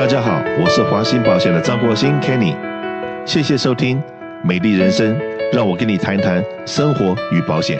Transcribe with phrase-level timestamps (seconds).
[0.00, 2.56] 大家好，我是华兴保险的张国兴 Kenny，
[3.26, 3.98] 谢谢收听
[4.42, 5.14] 《美丽人生》，
[5.52, 7.78] 让我跟你谈谈生活与保险。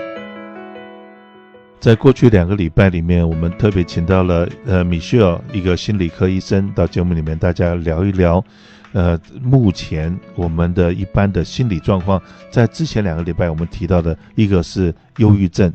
[1.80, 8.44] 在过去两个礼拜里面，我们特别请到了呃 Michelle 一个心理科医生到节目里面，大家聊一聊。
[8.92, 15.72] 呃，目前我们的一般的心理状况，在之前两个礼拜我们提到的一个是忧郁症，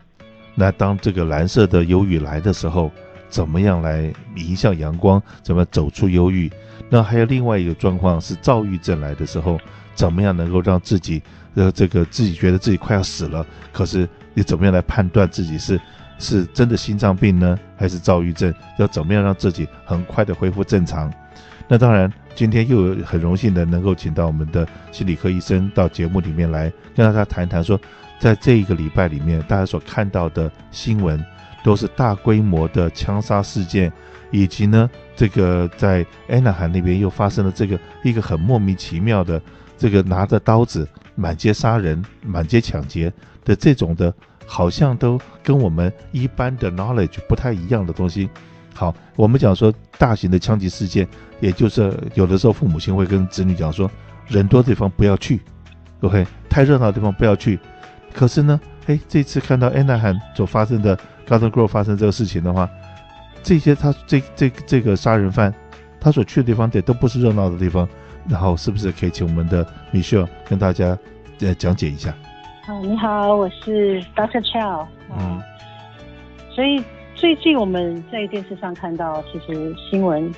[0.54, 2.92] 那当这个蓝色的忧郁来的时候，
[3.30, 5.22] 怎么样来迎向阳光？
[5.42, 6.52] 怎么走出忧郁？
[6.90, 9.60] 那还有另外一个状况是躁郁症来的时候，
[9.94, 11.22] 怎么样能够让自己
[11.56, 13.46] 呃这个自己觉得自己快要死了？
[13.74, 15.80] 可是你怎么样来判断自己是
[16.20, 18.54] 是真的心脏病呢，还是躁郁症？
[18.78, 21.12] 要怎么样让自己很快的恢复正常？
[21.68, 27.80] 那当然，今天又很荣幸的能够请到我们的心理科医生到节目里面来跟大家谈一谈，说
[28.20, 31.20] 在这一个礼拜里面，大家所看到的新闻
[31.66, 33.92] 都是大规模的枪杀事件，
[34.30, 39.42] 以及呢，这个在安纳罕那边又发生了这个一个很莫名其妙的
[39.76, 43.12] 这个拿着刀子满街杀人、满街抢劫
[43.44, 44.14] 的这种的，
[44.46, 48.30] 好像都跟我们一般的 knowledge 不太一样的东西。
[48.76, 51.08] 好，我们讲说大型的枪击事件，
[51.40, 53.90] 也就是有的时候父母亲会跟子女讲说，
[54.28, 55.42] 人多地方不要去
[56.02, 57.58] ，OK，太热闹的地方不要去。
[58.16, 62.70] 可是呢，哎，这次看到安娜罕所发生的 Garden Grove 发生这个事情的话，
[63.44, 65.54] 这些他这这这个杀人犯，
[66.00, 67.88] 他所去的地方也都不是热闹的地方。
[68.30, 70.98] 然后是不是可以请我们的 Michelle 跟大家
[71.42, 72.10] 呃讲解一下？
[72.68, 74.88] 啊，你好，我是 Doctor Chow。
[75.12, 75.42] 嗯，
[76.56, 76.82] 所以。
[77.18, 80.30] 最近我们在电视上看到，其实新闻，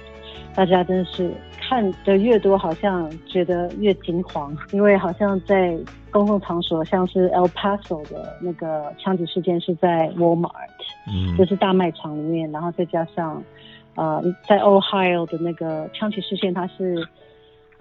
[0.53, 1.33] 大家真的是
[1.67, 5.77] 看的越多，好像觉得越惊慌，因为好像在
[6.09, 10.51] 公共场所，像是 El Paso 的那个枪击事件是在 Walmart，
[11.07, 13.43] 嗯，就是大卖场里面，然后再加上，
[13.95, 17.05] 呃，在 Ohio 的那个枪击事件，它是，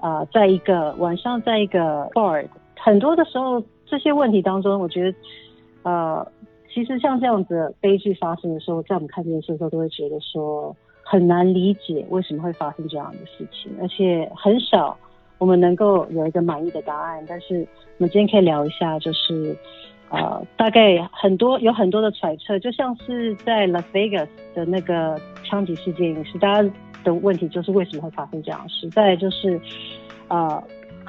[0.00, 2.44] 呃，在一个晚上，在一个 bar，
[2.76, 5.18] 很多的时候这些问题当中，我觉得，
[5.84, 6.26] 呃。
[6.68, 10.76] 其实像这样子悲剧发生的时候，在我们看电视的时候，都会觉得说
[11.08, 14.98] 很难理解为什么会发生这样的事情，而且很少
[15.38, 17.24] 我们能够有一个满意的答案。
[17.28, 17.64] 但是
[17.98, 19.56] 我们今天可以聊一下，就是
[20.10, 26.70] 呃，大概很多有很多的揣测，就像是在 Las Vegas 的那个枪击事件，是大家
[27.04, 28.88] 的问题，就是为什么会发生这样的事？
[28.90, 29.60] 再就是
[30.26, 30.60] 呃，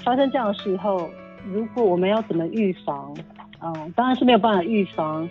[0.06, 1.09] 发生这样的事以后，
[1.52, 3.16] 如果我们要怎么预防？
[3.59, 5.28] 嗯、当然是没有办法预防。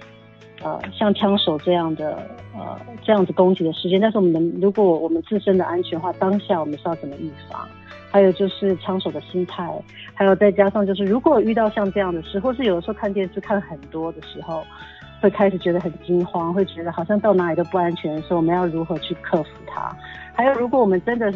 [0.62, 2.16] 呃，像枪手这样的
[2.54, 7.68] 呃这样子攻击的事件，但是我们如果我们自身的安全的话，当下我们是要怎么预防？
[8.10, 9.70] 还有就是枪手的心态，
[10.14, 14.64] 还有再加上就是如果遇到像这样的事，或是有的时候看电视看很多的时候，
[15.20, 19.94] 会开始觉得很惊慌，会觉得好像到哪里都不安全的时候，我们要如何去克服它？
[20.32, 21.30] 还有如果我们真的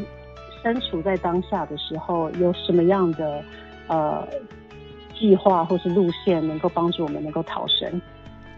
[0.62, 3.42] 身处在当下的时候，有什么样的
[3.88, 4.26] 呃
[5.18, 8.00] 计划或是路线能够帮助我们能够逃生？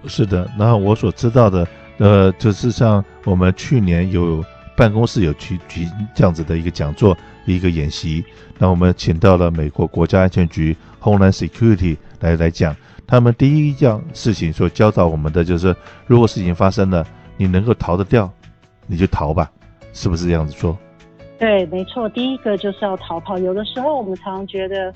[0.06, 1.66] 是的，然后我所知道的，
[1.98, 4.44] 呃，就是像我们去年有
[4.76, 8.24] 办公室有去举这样子的一个讲座，一个演习，
[8.58, 12.74] 那我们请到了美国国家安全局 Homeland Security 来来讲，
[13.06, 15.74] 他们第一样事情所教导我们的就是，
[16.06, 18.30] 如果事情发生了，你能够逃得掉，
[18.86, 19.50] 你就逃吧，
[19.92, 20.76] 是不是这样子说？
[21.38, 23.36] 对，没错，第一个就是要逃跑。
[23.36, 24.94] 有的时候我们常常觉得，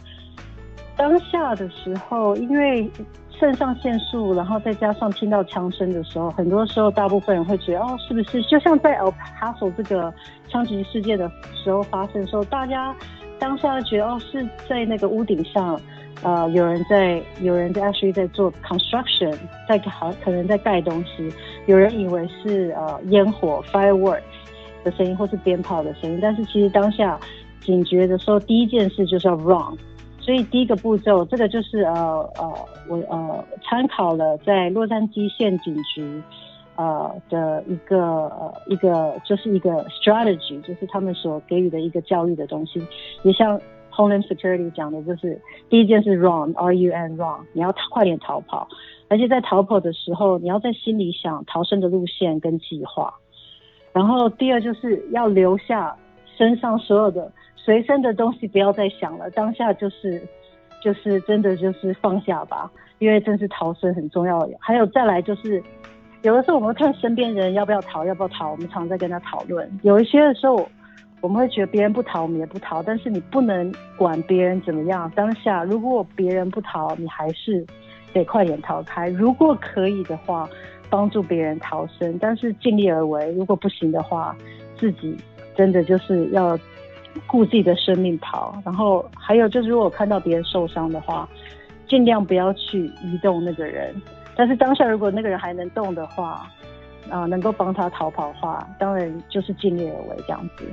[0.97, 2.89] 当下的时候，因为
[3.39, 10.13] 肾上腺素，然后再加上听到枪声的时候，很多时候大部分人会觉得，哦，是不是就像在 El Paso 这个
[10.49, 12.97] 枪击事件的时候发生的时候，大家
[13.39, 15.79] 当下觉得，哦，是在那个屋顶上，
[16.23, 19.37] 呃，有人在，有人在 actually 在做 construction，
[19.69, 21.31] 在好可能在盖东西，
[21.67, 24.23] 有人以为是呃烟火 fireworks
[24.83, 27.21] 的声音或是鞭炮的声音，但是其实当下
[27.61, 29.77] 警觉的时候，第一件事就是要 run。
[30.27, 31.95] 所以第一个步骤，这个就是呃
[32.37, 32.53] 呃，
[32.89, 36.21] 我呃参考了在洛杉矶县警局
[36.75, 42.85] 呃的一个呃一个就是一个 strategy，就是他们所给予的一个教育的东西。
[43.23, 43.57] 也像
[43.93, 45.41] Homeland Security 讲的，就是
[45.71, 48.67] 第一件事 run，R U N run，你要快点逃跑，
[49.07, 53.15] 而且在逃跑的时候，你要在心里想逃生的路线跟计划。
[53.93, 55.97] 然后第二就是要留下
[56.37, 57.31] 身上所有的。
[57.67, 60.23] 随身的东西不要再想了，当下就是，
[60.81, 62.71] 就是真的就是放下吧，
[63.01, 64.49] 因为真是逃生很重要。
[64.61, 65.61] 还有再来就是，
[66.23, 69.69] 有的时候我们看身边人要不要逃，要不要逃，我们常在跟他讨论。
[69.83, 70.69] 有一些的时候，
[71.21, 75.11] 我们会觉得别人不逃，我们也不逃，但是你不能管别人怎么样。
[75.17, 77.67] 当下如果别人不逃，你还是
[78.13, 79.09] 得快点逃开。
[79.09, 80.49] 如果可以的话，
[80.89, 83.33] 帮助别人逃生，但是尽力而为。
[83.33, 84.37] 如果不行的话，
[84.79, 85.17] 自己
[85.57, 86.57] 真的就是要。
[87.27, 88.61] 顾自己的生命跑。
[88.65, 91.29] 然后还有就是，如果看到别人受伤的话，
[91.89, 93.95] 尽量不要去移动那个人。
[94.35, 96.47] 但是当下如果那个人还能动的话，
[97.09, 100.65] 啊、能够帮他逃跑的话，当然就是尽力而为这样子。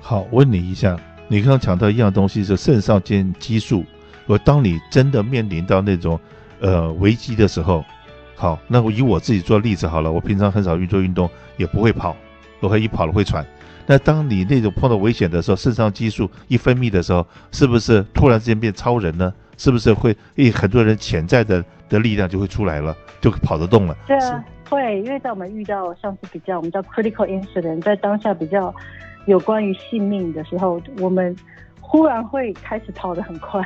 [0.00, 0.96] 好，问你一下，
[1.26, 3.84] 你刚刚讲到一样东西是肾上腺激素。
[4.26, 6.20] 而当你真的面临到那种
[6.60, 7.82] 呃危机的时候，
[8.36, 10.12] 好，那我以我自己做例子好了。
[10.12, 12.14] 我平常很少运作运动，也不会跑，
[12.60, 13.44] 我会一跑了会喘。
[13.88, 19.32] 那当你那种碰到危险的时候，肾上激素一分泌的时候，是不是突然之间变超人呢？
[19.56, 20.14] 是不是会？
[20.36, 23.96] 诶，很多人潜在的的力量就会出来了，就跑得动了。
[24.06, 28.72] 对啊，会，因为在我们遇到像是比较我们叫 critical incident，在当下比较
[29.26, 31.34] 有关于性命的时候，我们
[31.80, 33.60] 忽然会开始跑得很快。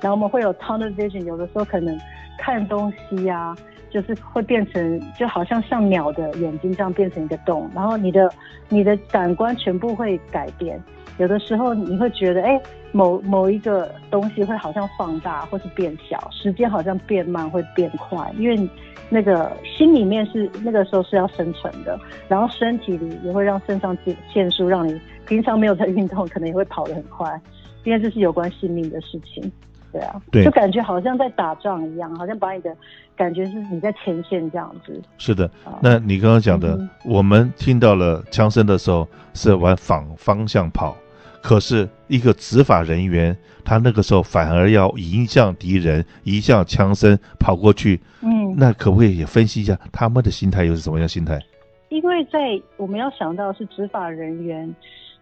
[0.00, 1.96] 然后我们会有 tunnel vision，有的时候可能
[2.38, 3.56] 看东西呀、啊，
[3.96, 8.30] 就是会变成就好像像鸟的眼睛这样变成一个洞，然后你的
[8.68, 10.78] 你的感官全部会改变。
[11.16, 12.60] 有的时候你会觉得，哎，
[12.92, 18.68] 某某一个东西会好像放大或是变小，时间好像变慢会变快，因为
[19.08, 21.98] 那个心里面是那个时候是要生存的，
[22.28, 23.96] 然后身体里也会让肾上
[24.30, 27.40] 腺素让你平常没有在运动，可能也会跑得很快，
[27.84, 29.50] 因为这是有关性命的事情。
[29.96, 32.76] 对啊，对，就感觉好像在打仗一样，好像把你的
[33.16, 35.00] 感觉是你在前线这样子。
[35.16, 35.50] 是的，
[35.80, 40.94] 那你刚刚讲的，嗯、我们听到了枪声的时候是往反方向跑，
[41.42, 43.34] 可是一个执法人员
[43.64, 47.98] 他那个时候反而要迎向敌人，迎向枪声跑过去。
[48.20, 51.40] 嗯，那可不可以也分析一下他们的心态又是什么样心态？
[51.88, 54.74] 因为在我们要想到是执法人员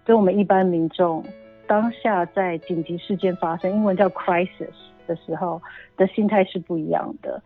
[0.04, 1.24] 跟我们一般民众。
[1.66, 4.68] 当下在紧急事件发生，英文叫 crisis
[5.06, 5.60] 的时候
[5.96, 7.42] 的心态是不一样的。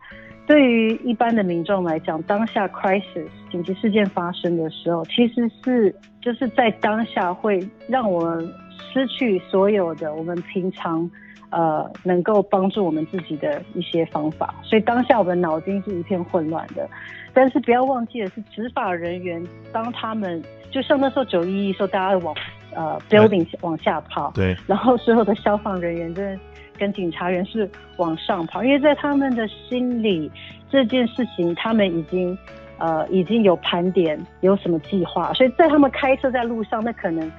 [0.47, 11.09] 对于一般的民众来讲，当下 crisis 紧急事件发生的时候，其实是就是在当下会让我们失去所有的我们平常
[11.51, 16.89] 呃能够帮助我们自己的一些方法，所以当下我们脑筋是一片混乱的。
[17.31, 22.33] 但是不要忘记的是，执法人员当他们就像那时候九一一时候，大家往
[22.79, 26.39] 呃，building 往下跑，对， 然后所有的消防人员跟
[26.77, 30.31] 跟警察员是往上跑，因为在他们的心里，
[30.71, 32.37] 这件事情他们已经
[32.77, 37.29] 呃已经有盘点，有什么计划，所以在他们开车在路上，那可能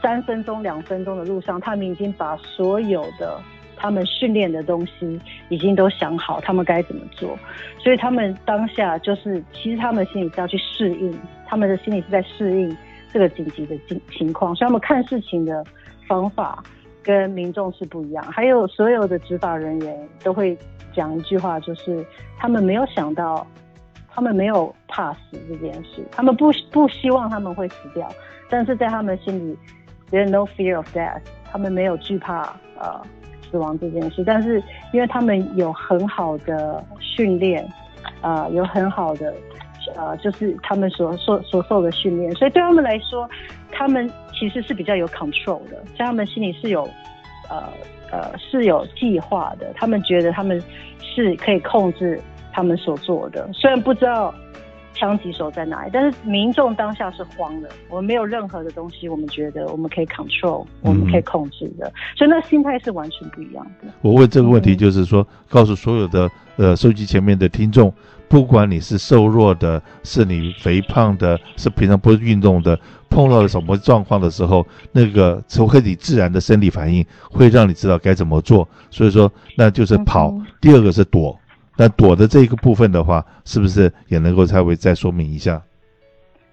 [0.00, 3.40] 三分钟、两分钟的路上，他们已经把所有的
[3.74, 7.36] 他们训练的东西已经都想好，他们该怎么做，
[7.80, 11.12] 所以他们当下就是，其实他们心里是要去适应，
[11.44, 12.76] 他们的心里是在适应。
[13.12, 15.64] 这个紧急的情情况，所以他们看事情的
[16.06, 16.62] 方法
[17.02, 18.24] 跟民众是不一样。
[18.24, 20.56] 还有所有的执法人员都会
[20.92, 22.04] 讲一句话，就是
[22.38, 23.46] 他们没有想到，
[24.10, 25.18] 他们没有怕死
[25.48, 28.08] 这件事，他们不不希望他们会死掉，
[28.50, 29.56] 但是在他们心里
[30.10, 31.20] ，there no fear of death，
[31.50, 33.00] 他们没有惧怕呃
[33.50, 34.62] 死亡这件事，但是
[34.92, 37.66] 因为他们有很好的训练，
[38.20, 39.34] 呃，有很好的。
[39.96, 43.28] 呃，就是他们所受所受的训练，所以对他们来说，
[43.72, 46.82] 他们其实是比较有 control 的，在他们心里是有，
[47.48, 47.64] 呃
[48.10, 49.72] 呃是有计划的。
[49.74, 50.62] 他们觉得他们
[51.00, 52.20] 是可以控制
[52.52, 54.34] 他们所做的，虽然不知道
[54.96, 57.68] 枪击手在哪里，但是民众当下是慌的。
[57.88, 63.88] 我们没有任何的东西，我们觉得我们可以 control，我们可以控制的，嗯、所以那心态是完全不一样的。
[64.00, 67.92] 我问这个问题，就是说，嗯、告诉所有的呃收集前面的听众。
[68.28, 72.76] 不管你是瘦弱的，是你肥胖的，是平常不会运动的，
[73.08, 78.68] 碰到了什么状况的时候，那个除非你自然的生理反应会让你知道该怎么做。
[78.90, 80.30] 所以说，那就是跑。
[80.30, 81.38] 嗯、第二个是躲，
[81.76, 85.62] 那躲的这个部分的话，是不是也能够稍微再说明一下？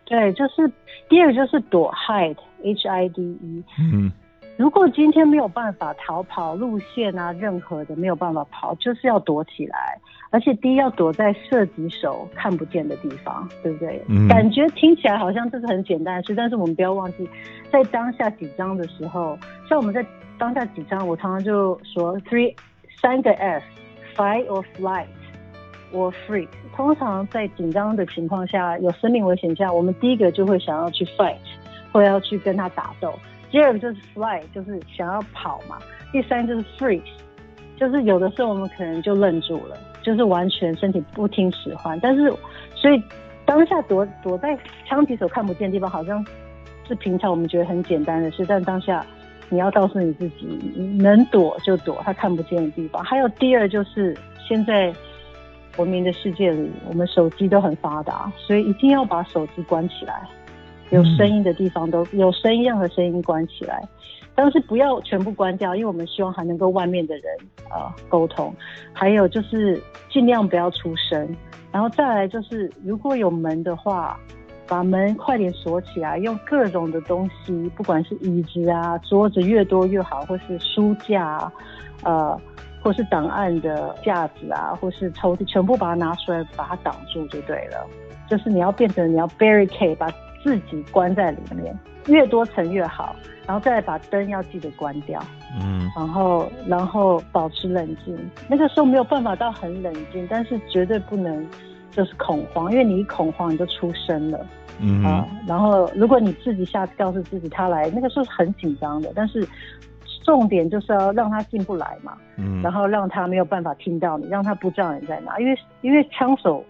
[0.06, 0.70] 对，就是
[1.08, 3.64] 第二个就是躲，hide，h i d e。
[3.80, 4.12] 嗯。
[4.56, 9.98] 如果今天没有办法逃跑路线啊，任何的没有办法跑，就是要躲起来。
[10.30, 14.04] 而且第一要躲在射击手看不见的地方，对不对？
[14.08, 14.28] 嗯。
[14.28, 17.28] 感觉听起来好像这是很简单的事，但是我们不要忘记，
[17.72, 19.38] 在当下紧张的时候，
[19.68, 20.06] 像我们在
[20.38, 22.54] 当下紧张，我常常就说 three
[23.02, 23.32] 三个
[24.16, 25.08] Fight or flight
[25.94, 26.48] or freeze。
[26.76, 31.38] 通常在紧张的情况下，有生命危险下，我们第一个就会想要去 fight，
[31.92, 33.14] 或要去跟他打斗。
[33.52, 35.78] 第二个就是 fly，就是想要跑嘛。
[36.12, 37.02] 第三就是 freeze，
[37.78, 42.00] 就是有的时候我们可能就愣住了，就是完全身体不听使唤。
[42.00, 42.34] 但是，
[42.76, 43.02] 所以
[43.46, 46.26] 当下躲躲在枪击手看不见的地方，好像
[46.88, 48.44] 是平常我们觉得很简单的事。
[48.48, 49.06] 但当下
[49.54, 50.48] 你要告诉你自己，
[50.98, 53.04] 能躲就躲，他看不见的地方。
[53.04, 54.18] 还有第二就是
[54.48, 54.92] 现在
[55.78, 60.28] 文明的世界里，我们手机都很发达，所以一定要把手机关起来。
[60.90, 63.80] 有声音的地方都有声音，任何声音关起来。
[64.36, 67.26] 但是不要全部关掉，因为我们希望还能够外面的人
[67.70, 68.52] 啊沟通。
[68.92, 69.80] 还有就是
[70.10, 71.36] 尽量不要出声，
[71.72, 74.20] 然后再来就是如果有门的话，
[74.68, 81.54] 把门快点锁起来，用各种的东西，不管是椅子啊、桌子越多越好，或是书架啊，
[82.04, 82.42] 呃，
[82.82, 87.88] 或是档案的架子啊，或是抽屉，全部把它拿出来，把它挡住就对了。
[88.30, 90.08] 就是你要变成你要 barricade，把
[90.44, 91.78] 自己关在里面，
[92.08, 93.16] 越多层越好。
[93.46, 95.22] 然后再把灯要记得关掉，
[95.62, 98.18] 嗯，然后然后保持冷静。
[98.48, 101.46] 那个时候没有办法到很冷静，但是绝对不能
[101.96, 104.46] 就是恐慌，因为你一恐慌你就出声了，
[104.82, 105.28] 嗯啊。
[105.48, 109.48] 然后如果你自己下次告诉自己他来，那个时候是很紧张的，但是
[110.24, 116.64] 重点就是要让他进不来嘛，嗯，然后让他没有办法听到你，让他不知道你在哪，因为因为枪手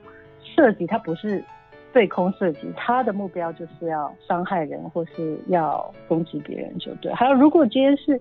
[0.56, 1.44] 射击他不是。
[1.94, 7.14] 对空射击，他的目标就是要伤害人，或是要攻击别人，就对。
[7.14, 8.20] 还有，如果今天是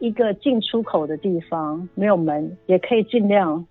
[0.00, 3.64] 一个进出口的地方，没有门，也可以尽量，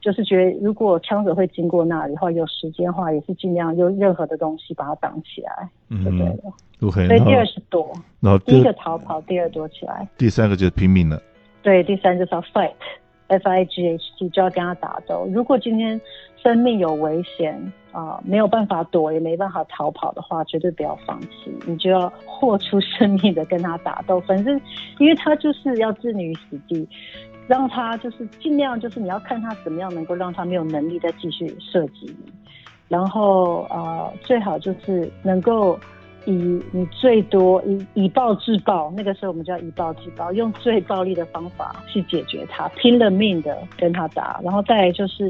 [0.00, 6.36] 就是觉得如果枪手会经过那里的话，有时间的话，也是尽量用任何的东西把它挡起来，嗯、就对了。
[6.80, 7.06] OK。
[7.06, 11.20] 所以第二是躲，然后第一个逃跑，第二躲起来，第三个就是拼命了。
[11.62, 15.28] 对，第三就是要 fight，F I G H T，就要跟他打斗。
[15.32, 16.00] 如果今天
[16.42, 17.72] 生命有危险。
[17.92, 24.20] 啊、呃，没有办法躲，也没办法逃跑的话，绝对不要放弃，你就要豁出生命的跟他打斗。
[24.20, 24.60] 反正，
[25.00, 26.88] 因为他就是要置你于死地，
[27.50, 32.14] 让他就是尽量就是你要看他怎么样能够让他没有能力再继续射击，
[32.86, 35.76] 然后呃，最好就是能够
[36.26, 36.32] 以
[36.70, 45.28] 你最多以以暴制暴，那个时候我们叫以暴制暴，用最暴力的方法去解决他，拼了命的跟他打，然后再来就是。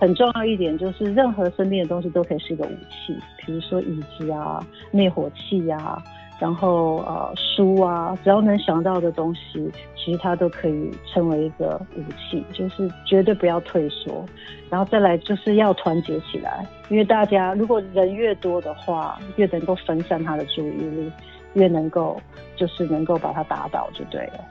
[0.00, 3.12] 很重要一点就是，任何身边的东西都可以是一个武器，
[3.44, 6.00] 比如说椅子啊、灭火器啊，
[6.38, 14.24] 然后呃书啊，只要能想到的东西，其实它都可以成为一个武器，就是绝对不要退缩。
[14.70, 21.10] 然后再来就是要团结起来，因为大家如果人越多的话，越能够分散他的注意力，
[21.54, 22.20] 越能够
[22.54, 24.44] 就是能够把他打倒就对了。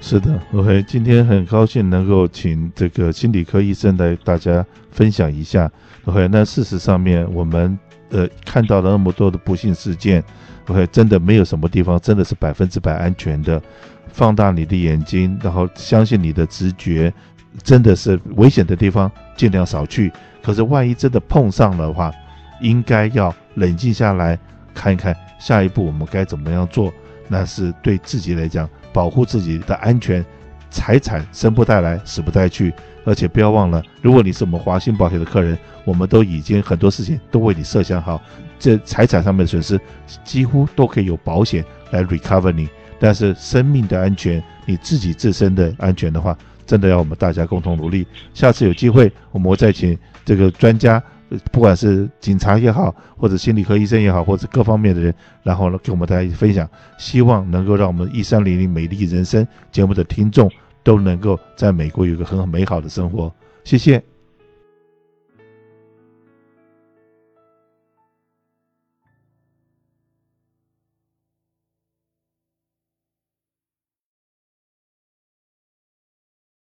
[0.00, 5.70] 是的，OK，今天很高兴能够请这个心理科医生来大家分享一下
[6.04, 7.76] ，OK，那事实上面我们
[8.10, 10.22] 呃看到了那么多的不幸事件
[10.68, 13.60] ，OK，真的没有什么地方真的是百分之百安全的。
[14.12, 17.12] 放大你的眼睛，然后相信你的直觉，
[17.62, 20.10] 真的是危险的地方尽量少去。
[20.42, 22.10] 可是万一真的碰上的话，
[22.62, 24.38] 应该要冷静下来
[24.72, 26.90] 看一看下一步我们该怎么样做，
[27.28, 28.68] 那是对自己来讲。
[28.92, 30.24] 保护自己的安全，
[30.70, 32.72] 财产生不带来，死不带去。
[33.04, 38.20] 而且不要忘了，如果你是我们华信保险的客人，我们都已经很多事情都为你设想好，
[38.58, 39.78] 这财产上面的损失
[40.24, 42.68] 几乎都可以有保险来 recover 你。
[42.98, 48.04] 但是生命的安全，你自己自身的安全的话，真的要我们大家共同努力。
[48.34, 51.00] 下次有机会，我们会再请这个专家。
[51.50, 56.68] 不管是警察也好，或者心理科医生也好，或者各方面的人，然后呢，给我们大家一起分享，
[56.98, 60.50] 希望能够让我们一三零零美丽人生节目的听众
[60.82, 63.32] 都能够在美国有一个很美好的生活。
[63.64, 64.15] 谢谢。